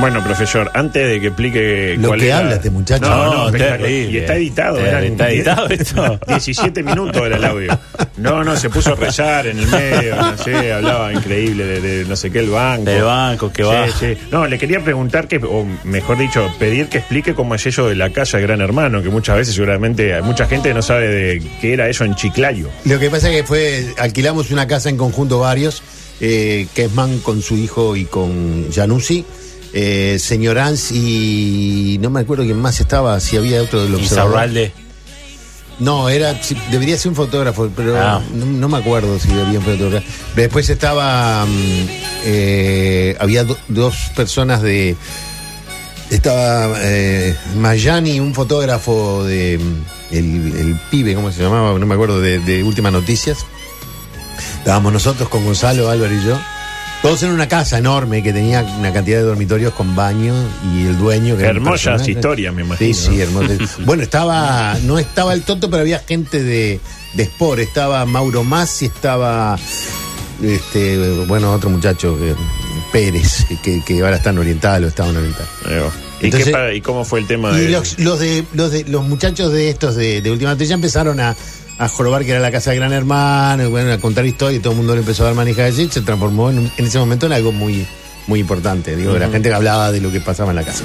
[0.00, 3.04] Bueno, profesor, antes de que explique Lo cuál que era- habla este muchacho.
[3.08, 3.88] No, no, No.
[3.88, 6.20] Y está editado, Está- eran está editado esto.
[6.26, 7.78] 17 minutos era el audio.
[8.16, 12.04] No, no, se puso a rezar en el medio, no sé, hablaba increíble de, de
[12.06, 12.84] no sé qué, el banco.
[12.90, 13.86] Del banco, que Sí, va.
[13.90, 14.16] sí.
[14.32, 17.94] No, le quería preguntar que, o mejor dicho, pedir que explique cómo es eso de
[17.94, 21.74] la casa de Gran Hermano, que muchas veces seguramente mucha gente no sabe de qué
[21.74, 22.68] era eso en Chiclayo.
[22.86, 25.82] Lo que pasa es que fue, alquilamos una casa en conjunto varios,
[26.20, 29.24] eh, Kesman con su hijo y con Januzzi,
[29.72, 34.32] eh, señor Ans y no me acuerdo quién más estaba, si había otro del observador.
[35.78, 36.38] No, era,
[36.70, 38.22] debería ser un fotógrafo, pero Ah.
[38.34, 40.06] no, no me acuerdo si había un fotógrafo.
[40.36, 41.86] Después estaba, mm,
[42.24, 44.94] eh, había do- dos personas de,
[46.10, 51.76] estaba eh, Mayani, un fotógrafo de, mm, el, el pibe, ¿cómo se llamaba?
[51.78, 53.38] No me acuerdo, de, de Últimas Noticias.
[54.58, 56.38] Estábamos nosotros con Gonzalo, Álvaro y yo.
[57.02, 60.32] Todos en una casa enorme que tenía una cantidad de dormitorios con baño
[60.72, 61.36] y el dueño.
[61.36, 62.94] Que Hermosas historias, me imagino.
[62.94, 63.48] Sí, sí, hermoso.
[63.84, 66.78] bueno, estaba, no estaba el tonto, pero había gente de,
[67.14, 67.58] de Sport.
[67.58, 69.58] Estaba Mauro Massi, estaba,
[70.40, 72.34] este, bueno, otro muchacho, que-
[72.92, 75.46] Pérez, que, que ahora está en Oriental o estaba en Oriental.
[75.64, 75.90] Ahí va.
[76.20, 77.68] ¿Y, Entonces- qué pa- ¿Y cómo fue el tema de.?
[77.70, 81.34] Los, los de, los de los muchachos de estos de, de Última Noticias empezaron a,
[81.82, 84.62] a jorobar que era la casa de Gran Hermano, y bueno, a contar historias y
[84.62, 87.32] todo el mundo le empezó a dar manija allí, se transformó en, ese momento en
[87.32, 87.84] algo muy,
[88.28, 88.94] muy importante.
[88.94, 90.84] Digo, la gente que hablaba de lo que pasaba en la casa.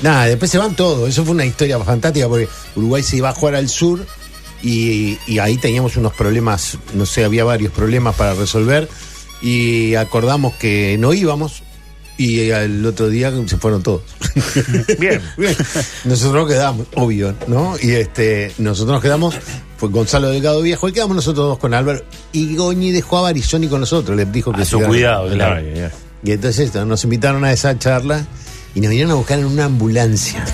[0.00, 1.08] Nada, después se van todos.
[1.08, 4.06] Eso fue una historia fantástica porque Uruguay se iba a jugar al sur
[4.62, 8.88] y, y ahí teníamos unos problemas, no sé, había varios problemas para resolver
[9.42, 11.64] y acordamos que no íbamos
[12.18, 14.02] y al otro día se fueron todos.
[14.98, 15.22] Bien.
[15.38, 15.56] Bien.
[16.04, 17.76] Nosotros nos quedamos, obvio, ¿no?
[17.80, 19.34] Y este, nosotros nos quedamos,
[19.78, 22.02] fue Gonzalo Delgado Viejo, y quedamos nosotros dos con Álvaro.
[22.32, 25.62] Y Goñi dejó a Barizoni con nosotros, le dijo que A se su cuidado, claro.
[26.24, 28.26] Y entonces esto, nos invitaron a esa charla
[28.74, 30.44] y nos vinieron a buscar en una ambulancia.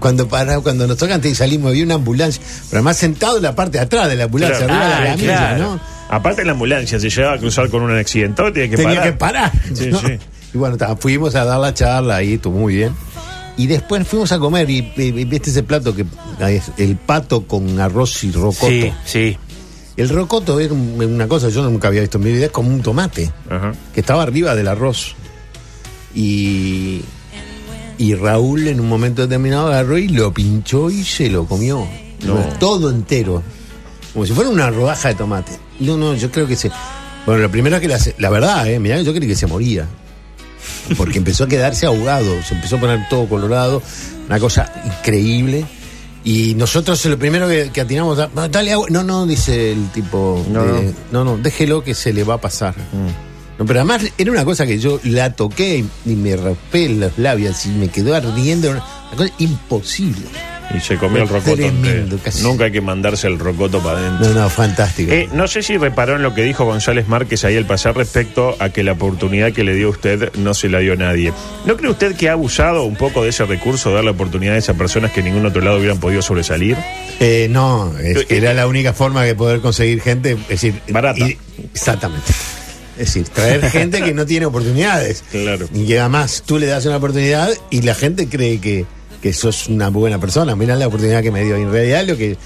[0.00, 3.54] Cuando para, cuando nos tocan y salimos, había una ambulancia, pero además sentado en la
[3.54, 4.72] parte de atrás de la ambulancia, Claro.
[4.82, 5.58] arriba de la Ah, camilla, claro.
[5.74, 5.80] ¿no?
[6.08, 9.12] Aparte la ambulancia, si llegaba a cruzar con un accidentado, tenía que Tenía parar.
[9.12, 9.52] que parar.
[9.74, 10.00] Sí, ¿no?
[10.00, 10.18] sí.
[10.54, 12.92] Y bueno, ta, fuimos a dar la charla ahí, estuvo muy bien.
[13.56, 16.06] Y después fuimos a comer y, y- y viste ese plato que
[16.48, 18.66] es el pato con arroz y rocoto.
[18.68, 19.36] Sí, sí.
[19.96, 22.50] El rocoto era un- una cosa que yo nunca había visto en mi vida, es
[22.52, 23.72] como un tomate Ajá.
[23.92, 25.14] que estaba arriba del arroz.
[26.14, 27.02] Y,
[27.98, 31.86] y Raúl en un momento determinado agarró y lo pinchó y se lo comió.
[32.24, 32.34] No.
[32.58, 33.42] Todo entero.
[34.12, 35.52] Como si fuera una rodaja de tomate.
[35.78, 36.70] No, no, yo creo que se.
[37.26, 39.86] Bueno, lo primero que la, la verdad, eh, mirá, yo creí que se moría.
[40.96, 43.82] Porque empezó a quedarse ahogado, se empezó a poner todo colorado,
[44.26, 45.64] una cosa increíble.
[46.22, 48.86] Y nosotros lo primero que, que atinamos, a, "Ah, dale agua.
[48.90, 50.44] No, no, dice el tipo.
[50.50, 50.64] No,
[51.12, 52.74] no, no, déjelo que se le va a pasar.
[53.58, 57.64] No, pero además era una cosa que yo la toqué y, me raspé los labios
[57.66, 58.70] y me quedó ardiendo.
[58.70, 58.84] Una
[59.16, 60.26] cosa imposible.
[60.76, 62.18] Y se comió el rocoto Tremendo, entero.
[62.22, 62.42] casi.
[62.44, 64.28] Nunca hay que mandarse el rocoto para adentro.
[64.28, 65.10] No, no, fantástico.
[65.12, 68.54] Eh, no sé si reparó en lo que dijo González Márquez ahí al pasar respecto
[68.60, 71.32] a que la oportunidad que le dio usted no se la dio nadie.
[71.66, 74.54] ¿No cree usted que ha abusado un poco de ese recurso de dar la oportunidad
[74.54, 76.76] a esas personas que en ningún otro lado hubieran podido sobresalir?
[77.18, 81.28] Eh, no, es que era la única forma de poder conseguir gente, es decir, Barata.
[81.28, 81.36] y-
[81.74, 82.30] exactamente.
[82.96, 85.24] Es decir, traer gente que no tiene oportunidades.
[85.32, 85.66] Claro.
[85.74, 88.84] Y además tú le das una oportunidad y la gente cree que,
[89.22, 90.54] que sos una buena persona.
[90.56, 91.58] Mira la oportunidad que me dio.
[91.58, 92.36] Y en realidad lo que,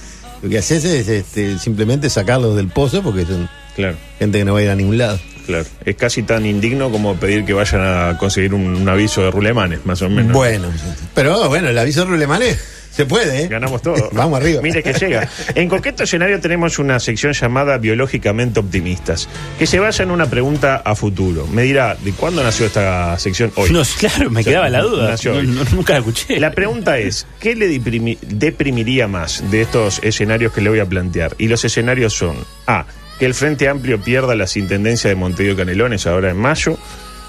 [0.43, 3.97] lo que haces es este, simplemente sacarlos del pozo porque son Claro.
[4.19, 5.19] gente que no va a ir a ningún lado.
[5.47, 9.31] Claro, es casi tan indigno como pedir que vayan a conseguir un, un aviso de
[9.31, 10.33] rulemanes, más o menos.
[10.33, 10.69] Bueno,
[11.15, 12.59] pero bueno, el aviso de Rulemanes
[12.95, 13.49] se puede, ¿eh?
[13.49, 14.09] Ganamos todo.
[14.13, 14.63] Vamos arriba.
[14.63, 15.29] Mire que llega.
[15.55, 19.29] En coqueto escenario tenemos una sección llamada Biológicamente Optimistas,
[19.59, 21.47] que se basa en una pregunta a futuro.
[21.49, 23.53] Me dirá, ¿de cuándo nació esta sección?
[23.57, 23.71] Hoy.
[23.71, 25.11] No, claro, me O sea, quedaba la duda.
[25.11, 25.47] nació No, hoy.
[25.49, 26.39] no, nunca la escuché.
[26.39, 30.87] La pregunta es, ¿qué le deprimi- deprimiría más de estos escenarios que le voy a
[30.87, 31.35] plantear?
[31.39, 32.87] Y los escenarios son A,
[33.19, 36.79] que el Frente Amplio pierda las intendencias de Montevideo y Canelones ahora en mayo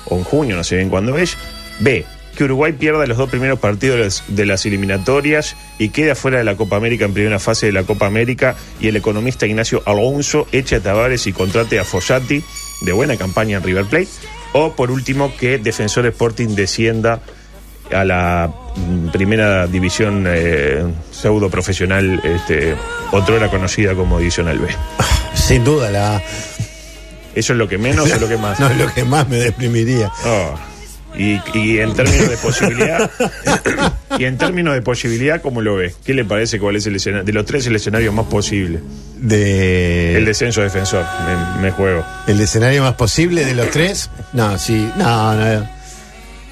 [0.06, 1.38] o en junio, no sé bien cuándo es.
[1.80, 6.44] B, que Uruguay pierda los dos primeros partidos de las- eliminatorias y quede afuera de
[6.44, 10.48] la Copa América en primera fase de la Copa América y el economista Ignacio Alonso
[10.52, 12.44] eche a Tavares y contrate a Fossati
[12.82, 14.08] de buena campaña en River Plate.
[14.54, 17.22] O por último, que Defensor Sporting descienda
[17.92, 22.76] a la mm, primera división eh, pseudo profesional, este,
[23.12, 24.68] otrora conocida como Divisional B.
[25.36, 26.22] Sin duda, la
[27.36, 28.60] ¿Eso es lo que menos o lo que más?
[28.62, 30.10] No es lo que más me deprimiría.
[30.26, 30.56] Oh.
[31.18, 33.10] Y, y en términos de posibilidad,
[34.20, 35.94] y en términos de posibilidad, ¿cómo lo ve?
[36.06, 37.24] ¿Qué le parece cuál es el escenario?
[37.26, 38.80] De los tres, el escenario más posible.
[39.18, 41.06] De El descenso defensor,
[41.58, 42.06] me, me juego.
[42.28, 44.10] el escenario más posible de los tres.
[44.34, 45.70] No, sí, no, no.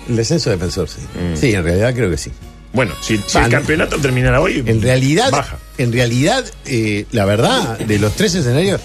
[0.10, 1.00] El descenso defensor, sí.
[1.02, 1.36] Mm.
[1.38, 2.32] Sí, en realidad creo que sí.
[2.74, 5.58] Bueno, si, si el campeonato terminara hoy, En realidad, baja.
[5.78, 8.82] en realidad, eh, la verdad, de los tres escenarios,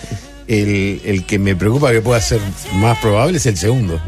[0.47, 2.41] el, el que me preocupa que pueda ser
[2.75, 4.01] más probable es el segundo.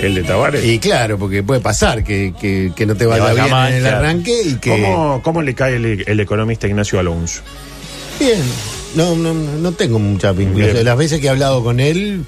[0.00, 0.64] El de Tavares.
[0.64, 3.76] Y claro, porque puede pasar que, que- que no te vaya, vaya bien mal, en
[3.76, 3.96] el claro.
[3.98, 4.70] arranque y que.
[4.70, 7.40] ¿Cómo, ¿Cómo le cae el, el economista Ignacio Alonso?
[8.20, 8.42] Bien.
[8.94, 10.84] No, no, no tengo mucha vinculación.
[10.84, 12.24] Las veces que he hablado con él,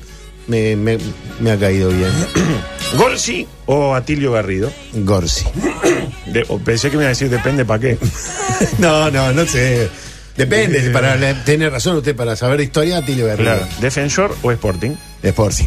[0.47, 0.99] me, me-
[1.41, 2.11] me ha caído bien.
[2.97, 4.71] ¿Gorsi o Atilio Garrido?
[4.95, 5.45] Gorsi.
[6.27, 7.99] De- o pensé que me iba a decir depende para qué.
[8.79, 9.89] No, no, no sé.
[10.37, 13.57] Depende, para la- tiene razón usted, para saber historia, Tilio Garrido.
[13.57, 13.67] Claro.
[13.81, 14.93] ¿Defensor o Sporting?
[15.23, 15.67] Sporting.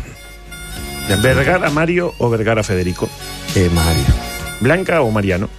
[1.21, 3.09] ¿Vergara Mario o Vergara Federico?
[3.55, 4.03] Eh, Mario.
[4.59, 5.49] ¿Blanca o Mariano?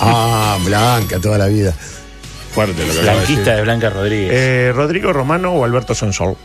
[0.00, 1.74] Ah, Blanca, toda la vida.
[2.54, 3.54] Fuerte lo que acaba de Blanquista decir.
[3.56, 4.30] de Blanca Rodríguez.
[4.32, 6.36] Eh, ¿Rodrigo Romano o Alberto Sonsol?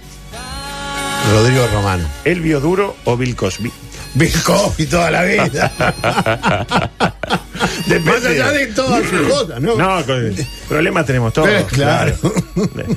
[1.33, 2.07] Rodrigo Romano.
[2.23, 3.71] ¿Elvio Duro o Bill Cosby?
[4.13, 5.71] Bill Cosby toda la vida.
[8.03, 9.75] Más allá de todas sus cosas, ¿no?
[9.75, 10.33] No, con-
[10.69, 11.49] problemas tenemos todos.
[11.49, 12.15] Eh, claro.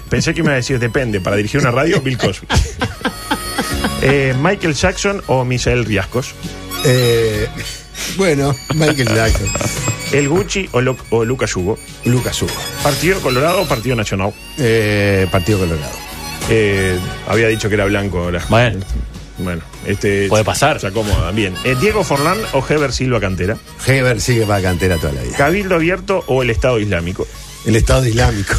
[0.08, 2.46] Pensé que me iba a decir depende, para dirigir una radio, Bill Cosby.
[4.02, 6.34] Eh, ¿Michael Jackson o Misael Riascos?
[6.84, 7.46] Eh,
[8.16, 9.46] bueno, Michael Jackson.
[10.12, 11.78] ¿El Gucci o, Lu- o Lucas Hugo?
[12.06, 12.52] Lucas Hugo.
[12.82, 14.32] ¿Partido Colorado o Partido Nacional?
[14.58, 15.92] Eh, Partido Colorado.
[16.48, 18.42] Eh, había dicho que era blanco ahora.
[18.48, 18.80] Bueno.
[19.38, 20.28] Bueno, este.
[20.28, 20.80] Puede pasar.
[20.80, 21.30] Se acomoda.
[21.30, 21.54] Bien.
[21.64, 23.56] Eh, ¿Diego Forlán o Heber Silva Cantera?
[23.86, 25.36] Heber sigue para cantera toda la vida.
[25.36, 27.26] ¿Cabildo Abierto o el Estado Islámico?
[27.66, 28.54] El Estado Islámico.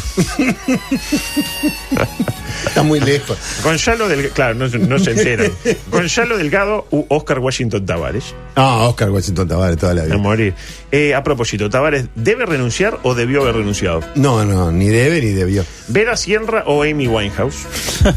[2.66, 3.36] Está muy lejos.
[3.64, 4.34] Gonzalo Delgado.
[4.34, 5.52] Claro, no, no se enteran.
[5.90, 8.34] Gonzalo Delgado u Oscar Washington Tavares.
[8.54, 10.16] Ah, Oscar Washington Tavares toda la A vida.
[10.18, 10.54] morir.
[10.92, 14.00] Eh, a propósito, ¿Tavares debe renunciar o debió haber renunciado?
[14.14, 15.64] No, no, ni debe ni debió.
[15.88, 17.66] ¿Vera Sierra o Amy Winehouse?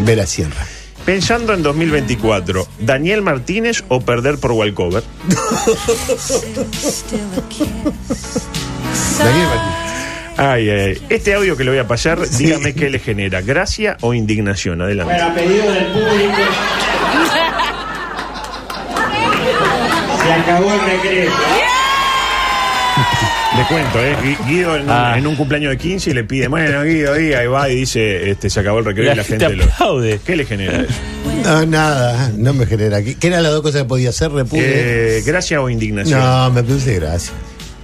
[0.00, 0.66] Ver a Sierra.
[1.04, 5.02] Pensando en 2024, ¿Daniel Martínez o perder por Walcover?
[9.18, 9.48] Daniel.
[10.36, 10.98] Ay, ay, ay.
[11.10, 14.80] Este audio que le voy a pasar, dígame qué le genera, gracia o indignación.
[14.80, 15.14] Adelante.
[15.14, 16.42] a pedido del público.
[20.42, 21.30] acabó el recreo.
[23.56, 24.16] Le cuento, ¿eh?
[24.22, 25.14] Gui- Guido en, un- Ah.
[25.18, 28.30] en un cumpleaños de 15 y le pide, bueno, Guido, ahí, ahí va y dice,
[28.30, 30.00] este, se acabó el recreo La y la gente gente lo...
[30.24, 30.94] ¿Qué le genera eso?
[31.44, 33.02] No, nada, no me genera.
[33.02, 34.30] ¿Qué, qué eran las dos cosas que podía hacer?
[34.32, 35.18] Repude.
[35.18, 36.18] Eh, ¿Gracia o indignación?
[36.18, 37.34] no, me produce gracia.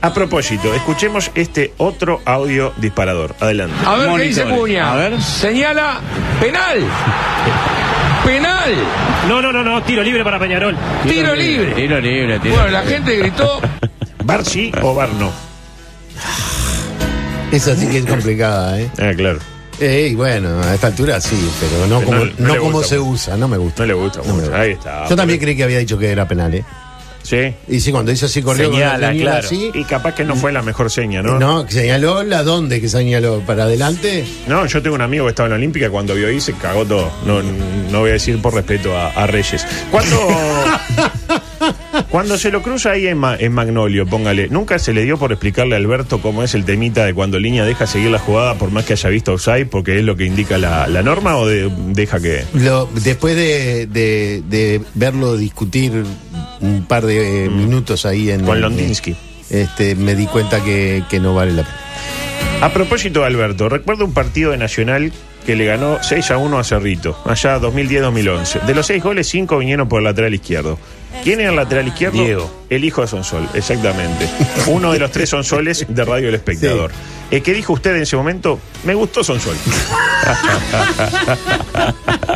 [0.00, 3.34] A propósito, escuchemos este otro audio disparador.
[3.40, 3.74] Adelante.
[3.84, 4.44] A ver qué dice.
[4.44, 4.92] Cuña.
[4.92, 5.20] A ver.
[5.22, 6.00] Señala
[6.40, 6.78] penal.
[8.24, 8.74] Penal.
[9.26, 10.76] No, no, no, no, tiro libre para Peñarol.
[11.08, 11.72] Tiro libre.
[11.72, 13.60] Tiro libre, tiro Bueno, la gente gritó.
[14.24, 15.32] ¿Bar sí o bar no?
[17.50, 18.90] Esa sí que es complicada, ¿eh?
[18.98, 19.38] Ah, claro.
[19.80, 23.46] Eh, y bueno, a esta altura sí, pero no como, no como se usa, no
[23.48, 23.84] me gusta.
[23.84, 24.42] No le gusta No me mucho.
[24.46, 24.60] gusta.
[24.60, 25.08] Ahí está.
[25.08, 26.64] Yo también creí que había dicho que era penal, ¿eh?
[27.28, 27.52] Sí.
[27.68, 29.46] Y sí, cuando hizo así corrió con la Señala, señal claro.
[29.46, 29.70] así.
[29.74, 31.38] Y capaz que no fue la mejor seña, ¿no?
[31.38, 34.24] No, que señaló la dónde que señaló para adelante.
[34.46, 36.86] No, yo tengo un amigo que estaba en la Olímpica, cuando vio ahí se cagó
[36.86, 37.12] todo.
[37.26, 39.66] No, no voy a decir por respeto a, a Reyes.
[39.90, 40.16] Cuando,
[42.10, 45.32] cuando se lo cruza ahí en, Ma- en Magnolio, póngale, ¿nunca se le dio por
[45.32, 48.70] explicarle a Alberto cómo es el temita de cuando Línea deja seguir la jugada por
[48.70, 51.70] más que haya visto offside, porque es lo que indica la, la norma o de-
[51.88, 52.44] deja que...
[52.54, 56.04] Lo, después de, de- de verlo discutir
[56.60, 58.42] un par de eh, minutos ahí en.
[58.42, 58.46] Mm.
[58.46, 59.16] Con Londinsky.
[59.50, 61.76] Este, me di cuenta que, que no vale la pena.
[62.60, 65.12] A propósito Alberto, recuerdo un partido de Nacional
[65.46, 68.62] que le ganó 6 a 1 a Cerrito, allá 2010-2011.
[68.62, 70.78] De los 6 goles, 5 vinieron por el lateral izquierdo.
[71.24, 72.22] ¿Quién era el lateral izquierdo?
[72.22, 72.50] Diego.
[72.70, 74.28] El hijo de Sonsol, exactamente.
[74.66, 76.90] Uno de los tres Sonsoles de Radio El Espectador.
[77.30, 78.58] Eh, ¿Qué dijo usted en ese momento?
[78.84, 79.54] Me gustó Sonsol.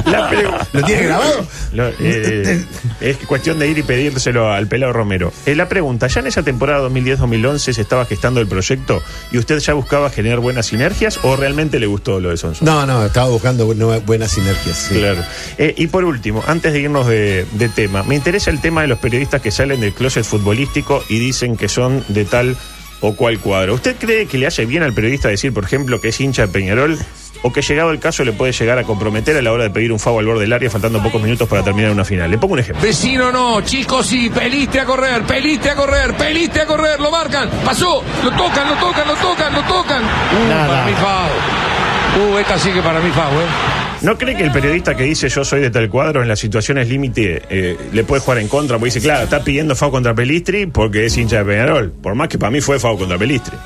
[0.06, 0.30] La
[0.72, 1.46] ¿Lo tiene grabado?
[1.72, 2.64] Lo- eh,
[3.00, 5.32] es cuestión de ir y pedírselo al pelado Romero.
[5.46, 9.58] Eh, la pregunta, ¿ya en esa temporada 2010-2011 se estaba gestando el proyecto y usted
[9.58, 12.64] ya buscaba generar buenas sinergias o realmente le gustó lo de Sonso?
[12.64, 14.76] No, no, estaba buscando bu- buenas sinergias.
[14.88, 14.94] sí.
[14.98, 15.22] Claro.
[15.58, 18.88] Eh, y por último, antes de irnos de, de tema, me interesa el tema de
[18.88, 22.56] los periodistas que salen del closet futbolístico y dicen que son de tal
[23.02, 23.74] o cual cuadro.
[23.74, 26.48] ¿Usted cree que le hace bien al periodista decir, por ejemplo, que es hincha de
[26.48, 26.98] Peñarol?
[27.44, 29.90] ¿O que llegado el caso le puede llegar a comprometer a la hora de pedir
[29.92, 32.30] un favor al borde del área faltando pocos minutos para terminar una final?
[32.30, 32.80] Le pongo un ejemplo.
[32.80, 37.50] Vecino no, chicos sí, peliste a correr, peliste a correr, peliste a correr, lo marcan,
[37.64, 40.02] pasó, lo tocan, lo tocan, lo tocan, lo tocan.
[40.04, 40.68] Uh, Nada.
[40.68, 42.30] para mí FAO.
[42.30, 43.81] Uh, esta sí que para mí FAO, eh.
[44.02, 46.88] ¿No cree que el periodista que dice yo soy de tal cuadro en las situaciones
[46.88, 48.76] límite eh, le puede jugar en contra?
[48.76, 51.92] Porque dice, claro, está pidiendo FAO contra Pelistri porque es hincha de Peñarol.
[51.92, 53.56] Por más que para mí fue FAO contra Pelistri.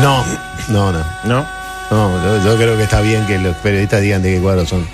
[0.00, 0.24] No,
[0.68, 1.04] no, no.
[1.24, 1.46] ¿No?
[1.90, 4.86] No, yo, yo creo que está bien que los periodistas digan de qué cuadro son.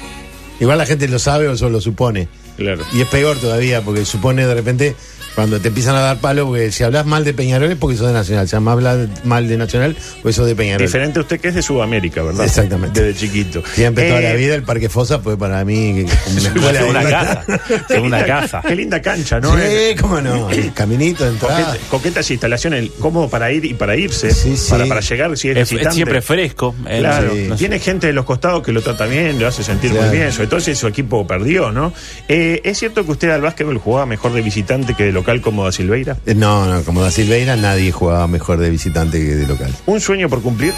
[0.58, 2.28] Igual la gente lo sabe o solo lo supone.
[2.56, 2.82] Claro.
[2.94, 4.96] Y es peor todavía, porque supone de repente
[5.40, 8.08] cuando te empiezan a dar palo, porque si hablas mal de Peñarol es porque sos
[8.08, 8.46] de Nacional.
[8.46, 10.86] Si hablas mal de Nacional, pues sos de Peñarol.
[10.86, 12.44] Diferente a usted que es de Sudamérica, ¿verdad?
[12.44, 13.02] Exactamente.
[13.02, 13.62] Desde chiquito.
[13.74, 17.04] Siempre toda Eh, la vida el Parque Fosa fue para mí como una escuela Segunda
[17.04, 17.44] de- casa.
[17.88, 18.62] Segunda casa.
[18.66, 19.58] Qué linda cancha, ¿no?
[19.58, 20.48] Eh, Sí, cómo no.
[20.74, 21.58] Caminito entrada.
[21.72, 24.70] Coqueta- coquetas instalaciones, cómodo para ir y para irse, Sí, sí.
[24.70, 25.94] Para, para llegar si es, Es, es visitante.
[25.94, 26.74] siempre fresco.
[26.86, 27.48] eh, Claro, Sí.
[27.56, 30.08] tiene gente de los costados que lo trata bien, lo hace sentir Claro.
[30.08, 31.92] muy bien, sobre todo si su equipo perdió, ¿no?
[32.28, 35.64] Eh, ¿Es cierto que usted al básquetbol jugaba mejor de visitante que de local como
[35.64, 36.16] da Silveira?
[36.26, 39.72] Eh, No, no, como da Silveira nadie jugaba mejor de visitante que de local.
[39.86, 40.74] ¿Un sueño por cumplir?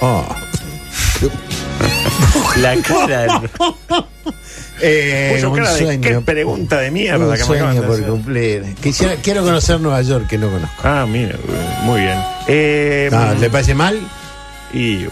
[0.00, 0.24] Oh.
[2.58, 3.42] La cara
[4.82, 6.00] Eh, Puso un cara de, sueño.
[6.00, 8.06] qué pregunta de mierda Un que me sueño de por hacer.
[8.06, 8.64] cumplir.
[8.82, 10.74] Quisiera, quiero conocer Nueva York, que no conozco.
[10.82, 11.36] Ah, mira,
[11.82, 12.18] muy bien.
[12.48, 14.00] Eh, Ah, ¿Le parece mal?
[14.72, 15.04] Y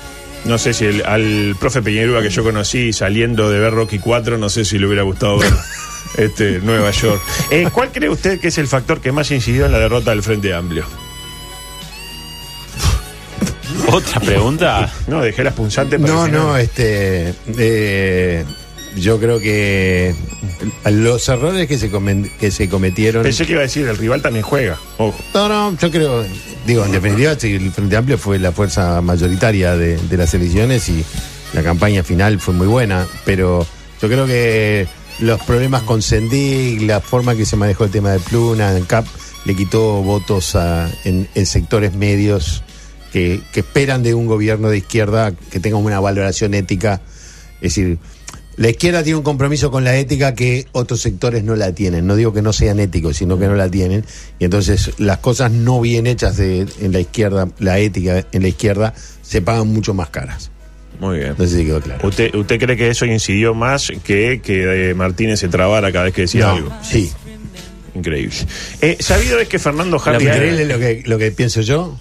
[0.46, 4.38] no sé si el- al profe Peñerúa que yo conocí saliendo de ver Rocky 4,
[4.38, 5.52] no sé si le hubiera gustado ver
[6.16, 7.20] este, Nueva York.
[7.50, 10.22] Eh, ¿Cuál cree usted que es el factor que más incidió en la derrota del
[10.22, 10.84] Frente Amplio?
[13.92, 14.92] Otra pregunta.
[15.06, 16.46] No, dejé las punzantes para No, el final.
[16.46, 17.34] no, este.
[17.58, 18.44] eh,
[18.96, 20.14] yo creo que
[20.86, 23.22] los errores que se, comen- que se cometieron.
[23.22, 24.76] Pensé que iba a decir, el rival también juega.
[24.98, 25.18] Ojo.
[25.34, 26.24] No, no, yo creo.
[26.66, 30.88] Digo, en definitiva, sí, el Frente Amplio fue la fuerza mayoritaria de, de las elecciones
[30.88, 31.04] y
[31.54, 33.66] la campaña final fue muy buena, pero
[34.02, 34.86] yo creo que
[35.20, 39.06] los problemas con Sendig, la forma que se manejó el tema de Pluna, el CAP,
[39.44, 42.62] le quitó votos a- en, sectores medios
[43.12, 47.00] que, que esperan de un gobierno de izquierda que tenga una valoración ética.
[47.60, 47.98] Es decir,
[48.56, 52.06] la izquierda tiene un compromiso con la ética que otros sectores no la tienen.
[52.06, 54.04] No digo que no sean éticos, sino que no la tienen.
[54.38, 58.48] Y entonces las cosas no bien hechas de, en la izquierda, la ética en la
[58.48, 60.50] izquierda, se pagan mucho más caras.
[61.00, 61.34] Muy bien.
[61.38, 62.06] No sé si quedó claro.
[62.08, 66.14] ¿Usted, ¿Usted cree que eso incidió más que que eh, Martínez se trabara cada vez
[66.14, 66.72] que decía No, algo?
[66.82, 67.10] sí.
[67.94, 68.34] Increíble.
[68.80, 70.24] Eh, ¿Sabido es que Fernando Harry...
[70.24, 71.98] Increíble lo que, lo que pienso yo.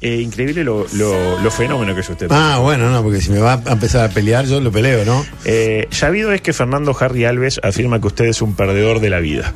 [0.00, 2.28] Eh, increíble lo, lo, lo fenómeno que es usted.
[2.30, 5.24] Ah, bueno, no, porque si me va a empezar a pelear, yo lo peleo, ¿no?
[5.44, 9.20] Eh, sabido es que Fernando Harry Alves afirma que usted es un perdedor de la
[9.20, 9.52] vida.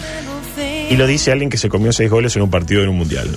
[0.90, 3.28] Y lo dice alguien que se comió seis goles en un partido en un mundial.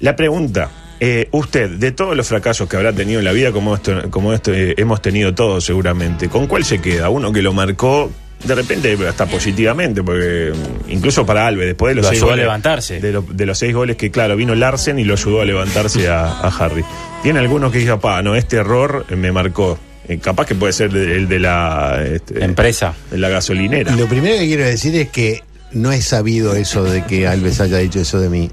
[0.00, 3.74] La pregunta, eh, usted, de todos los fracasos que habrá tenido en la vida, como
[3.74, 7.08] esto, como esto eh, hemos tenido todos seguramente, ¿con cuál se queda?
[7.08, 8.10] Uno que lo marcó
[8.44, 12.30] de repente hasta positivamente, porque mm, incluso para Alves, después de los Lo seis ayudó
[12.30, 13.00] a goles, levantarse.
[13.00, 16.08] De, lo- de los seis goles que, claro, vino Larsen y lo ayudó a levantarse
[16.08, 16.84] a, a Harry.
[17.22, 19.78] Tiene algunos que diga, pa, no, este error me marcó.
[20.08, 22.94] Eh, capaz que puede ser el de la este, Empresa.
[23.10, 23.94] de la gasolinera.
[23.94, 27.76] Lo primero que quiero decir es que no he sabido eso de que Alves haya
[27.78, 28.50] dicho eso de mí.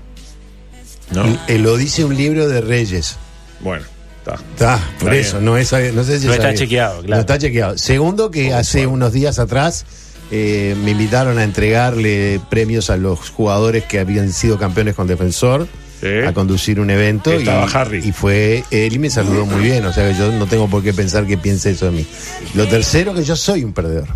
[1.11, 1.23] ¿No?
[1.57, 3.17] Lo dice un libro de Reyes.
[3.59, 3.85] Bueno,
[4.19, 4.35] está.
[4.35, 5.45] Está, por Está eso, bien.
[5.45, 7.15] no, es, no sé si No es está chequeado, claro.
[7.15, 7.77] No está chequeado.
[7.77, 9.85] Segundo, que hace unos días atrás
[10.31, 15.67] eh, me invitaron a entregarle premios a los jugadores que habían sido campeones con Defensor.
[15.99, 16.07] Sí.
[16.27, 18.03] A conducir un evento y, Estaba Harry.
[18.07, 20.83] y fue él y me saludó muy bien, o sea que yo no tengo por
[20.83, 22.05] qué pensar que piense eso de mí.
[22.53, 24.07] Lo tercero que yo soy un perdedor.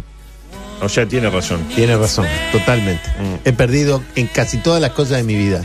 [0.79, 1.59] O sea, tiene razón.
[1.75, 3.01] Tiene razón, totalmente.
[3.19, 3.47] Mm.
[3.47, 5.63] He perdido en casi todas las cosas de mi vida.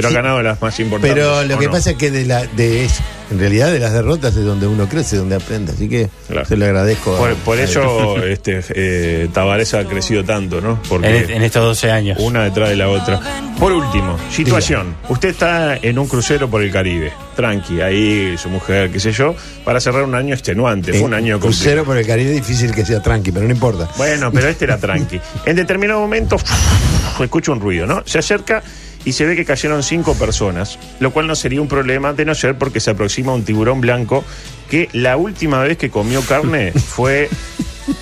[0.00, 0.14] Pero Sí.
[0.16, 1.14] ha ganado las más importantes.
[1.14, 1.72] Pero lo ¿o que no?
[1.72, 4.88] pasa es que de la, de es- en realidad de las derrotas es donde uno
[4.88, 5.72] crece, donde aprende.
[5.72, 6.46] Así que Claro.
[6.46, 7.14] se lo agradezco.
[7.14, 10.80] a- Por, por a- eso este, eh, Tavares ha crecido tanto, ¿no?
[10.88, 12.18] Porque En, en estos 12 años.
[12.20, 13.20] una detrás de la otra.
[13.58, 14.94] Por último, situación.
[15.08, 19.34] Usted está en un crucero por el Caribe, tranqui, ahí su mujer, qué sé yo,
[19.64, 20.92] para cerrar un año extenuante.
[20.92, 21.84] Fue un Eh, año crucero complicado.
[21.86, 23.88] por el Caribe difícil que sea tranqui, pero no importa.
[23.96, 25.20] Bueno, pero este era tranqui.
[25.44, 26.36] En determinado momento,
[27.22, 28.02] escucha un ruido, ¿no?
[28.06, 28.62] Se acerca
[29.08, 32.34] y se ve que cayeron cinco personas, lo cual no sería un problema de no
[32.34, 34.22] ser porque se aproxima un tiburón blanco
[34.68, 37.30] que la última vez que comió carne fue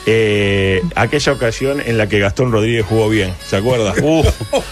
[0.05, 3.95] eh, aquella ocasión en la que Gastón Rodríguez jugó bien, ¿se acuerda?
[4.03, 4.25] Uh,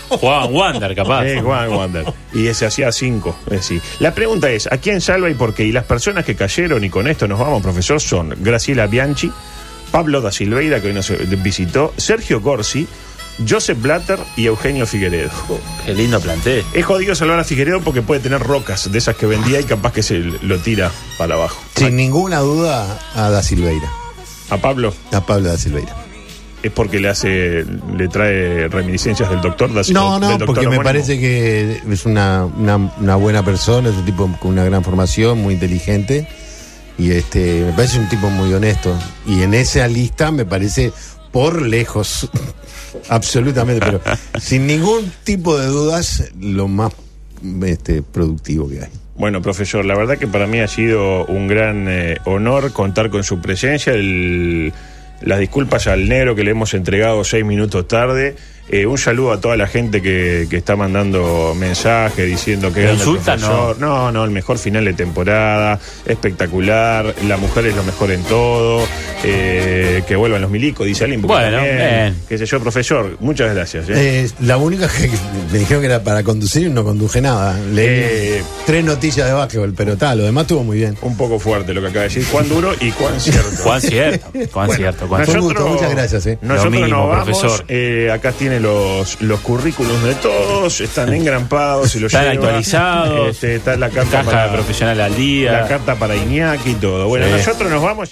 [0.08, 1.24] Juan Wander, capaz.
[1.24, 2.04] Eh, Juan Wander.
[2.32, 3.38] Y se hacía cinco.
[3.48, 3.80] decir.
[4.00, 5.64] La pregunta es, ¿a quién salva y por qué?
[5.64, 9.30] Y las personas que cayeron, y con esto nos vamos, profesor, son Graciela Bianchi,
[9.92, 11.12] Pablo da Silveira, que hoy nos
[11.44, 12.88] visitó, Sergio Corsi,
[13.48, 15.30] Joseph Blatter y Eugenio Figueredo.
[15.84, 16.64] Qué lindo plantel.
[16.72, 19.92] Es jodido salvar a Figueredo porque puede tener rocas de esas que vendía y capaz
[19.92, 21.60] que se lo tira para abajo.
[21.74, 23.90] Sin ninguna duda a Da Silveira,
[24.50, 25.94] A Pablo a Pablo Da Silveira.
[26.62, 27.64] es porque le hace,
[27.96, 32.44] le trae reminiscencias del doctor da No, no, doctor porque me parece que es una,
[32.46, 36.26] una, una buena persona, es un tipo con una gran formación, muy inteligente.
[36.96, 38.96] Y este, me parece un tipo muy honesto.
[39.26, 40.92] Y en esa lista me parece
[41.34, 42.30] por lejos,
[43.08, 44.00] absolutamente, pero
[44.38, 46.92] sin ningún tipo de dudas, lo más
[47.66, 48.90] este, productivo que hay.
[49.16, 53.24] Bueno, profesor, la verdad que para mí ha sido un gran eh, honor contar con
[53.24, 53.94] su presencia.
[55.22, 58.36] Las disculpas al negro que le hemos entregado seis minutos tarde.
[58.68, 62.86] Eh, un saludo a toda la gente que, que está mandando mensajes diciendo que ¿Lo
[62.86, 63.78] grande el insultan, profesor.
[63.78, 67.14] No, no, el mejor final de temporada, espectacular.
[67.28, 68.86] La mujer es lo mejor en todo.
[69.26, 71.22] eh, que vuelvan los milicos, dice alguien.
[71.22, 72.16] Bueno, también, bien.
[72.28, 73.88] Qué sé yo, profesor, muchas gracias.
[73.88, 73.92] ¿eh?
[74.24, 75.08] Eh, la única que
[75.52, 77.58] me dijeron que era para conducir y no conduje nada.
[77.72, 80.96] Leí Eh, tres noticias de básquetbol, pero tal, lo demás estuvo muy bien.
[81.02, 82.26] Un poco fuerte lo que acaba de decir.
[82.30, 83.62] Cuán duro y cuán cierto.
[83.62, 84.26] Cuán cierto.
[84.52, 85.08] Cuán Bueno, cierto.
[85.08, 85.42] Cuán cierto.
[85.42, 86.38] gusto, muchas gracias, eh.
[86.42, 87.24] Nosotros Lo mínimo, nos vamos.
[87.40, 87.64] profesor.
[87.68, 92.44] eh, acá tiene los, los currículums de todos, están engrampados y los Están lleva.
[92.46, 93.28] actualizados.
[93.30, 95.52] Este, está la carta Caja para, profesional al día.
[95.52, 97.08] la carta para Iñaki y todo.
[97.08, 97.32] Bueno, Sí.
[97.32, 98.02] nosotros nos vamos.